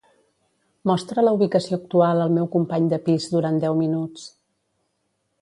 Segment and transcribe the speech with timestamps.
[0.91, 4.27] Mostra la ubicació actual al meu company de pis durant deu minuts.